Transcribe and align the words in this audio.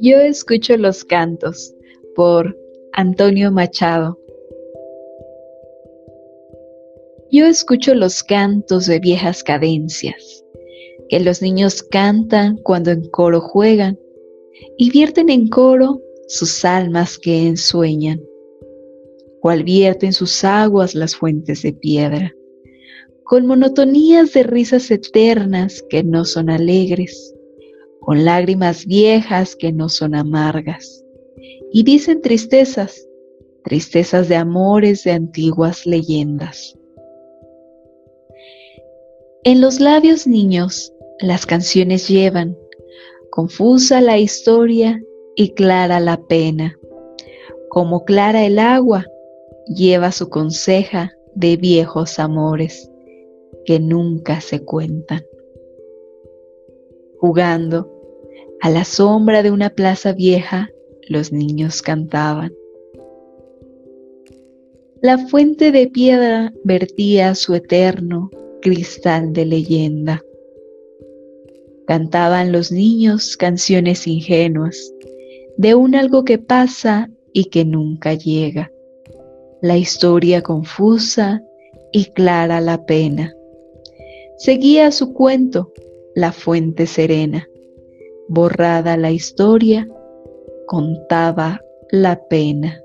Yo 0.00 0.18
escucho 0.18 0.76
los 0.76 1.04
cantos 1.04 1.74
por 2.16 2.56
Antonio 2.92 3.52
Machado. 3.52 4.18
Yo 7.30 7.46
escucho 7.46 7.94
los 7.94 8.22
cantos 8.22 8.86
de 8.86 8.98
viejas 8.98 9.44
cadencias, 9.44 10.44
que 11.08 11.20
los 11.20 11.42
niños 11.42 11.82
cantan 11.82 12.56
cuando 12.62 12.90
en 12.90 13.08
coro 13.10 13.40
juegan 13.40 13.98
y 14.78 14.90
vierten 14.90 15.28
en 15.28 15.48
coro 15.48 16.00
sus 16.28 16.64
almas 16.64 17.18
que 17.18 17.46
ensueñan, 17.46 18.20
cual 19.40 19.64
vierten 19.64 20.12
sus 20.12 20.44
aguas 20.44 20.94
las 20.94 21.14
fuentes 21.14 21.62
de 21.62 21.72
piedra, 21.74 22.34
con 23.30 23.46
monotonías 23.46 24.32
de 24.32 24.42
risas 24.42 24.90
eternas 24.90 25.84
que 25.88 26.02
no 26.02 26.24
son 26.24 26.50
alegres 26.50 27.32
con 28.00 28.24
lágrimas 28.24 28.86
viejas 28.86 29.54
que 29.54 29.70
no 29.70 29.88
son 29.88 30.16
amargas, 30.16 31.04
y 31.72 31.84
dicen 31.84 32.22
tristezas, 32.22 33.06
tristezas 33.62 34.28
de 34.28 34.34
amores 34.34 35.04
de 35.04 35.12
antiguas 35.12 35.86
leyendas. 35.86 36.76
En 39.44 39.60
los 39.60 39.78
labios 39.78 40.26
niños 40.26 40.92
las 41.20 41.46
canciones 41.46 42.08
llevan, 42.08 42.58
confusa 43.30 44.00
la 44.00 44.18
historia 44.18 45.00
y 45.36 45.50
clara 45.50 46.00
la 46.00 46.20
pena. 46.26 46.76
Como 47.68 48.04
clara 48.04 48.44
el 48.44 48.58
agua, 48.58 49.06
lleva 49.68 50.10
su 50.10 50.28
conseja 50.30 51.12
de 51.36 51.56
viejos 51.56 52.18
amores 52.18 52.89
que 53.64 53.80
nunca 53.80 54.40
se 54.40 54.64
cuentan 54.64 55.24
jugando. 57.20 57.88
A 58.62 58.70
la 58.70 58.84
sombra 58.84 59.42
de 59.42 59.50
una 59.50 59.70
plaza 59.70 60.12
vieja, 60.12 60.70
los 61.08 61.32
niños 61.32 61.82
cantaban. 61.82 62.52
La 65.02 65.18
fuente 65.28 65.70
de 65.72 65.86
piedra 65.86 66.52
vertía 66.64 67.34
su 67.34 67.54
eterno 67.54 68.30
cristal 68.60 69.32
de 69.32 69.46
leyenda. 69.46 70.22
Cantaban 71.86 72.52
los 72.52 72.70
niños 72.70 73.36
canciones 73.36 74.06
ingenuas 74.06 74.92
de 75.56 75.74
un 75.74 75.94
algo 75.94 76.24
que 76.24 76.38
pasa 76.38 77.10
y 77.32 77.46
que 77.46 77.64
nunca 77.64 78.14
llega. 78.14 78.70
La 79.62 79.76
historia 79.76 80.42
confusa 80.42 81.42
y 81.92 82.06
clara 82.12 82.60
la 82.60 82.84
pena. 82.84 83.34
Seguía 84.40 84.90
su 84.90 85.12
cuento 85.12 85.70
la 86.14 86.32
fuente 86.32 86.86
serena. 86.86 87.46
Borrada 88.26 88.96
la 88.96 89.10
historia, 89.10 89.86
contaba 90.66 91.60
la 91.90 92.26
pena. 92.26 92.80